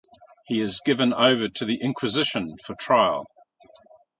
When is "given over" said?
0.83-1.47